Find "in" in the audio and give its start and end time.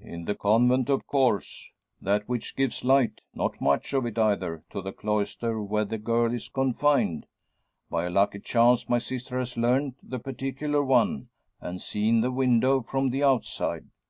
0.00-0.24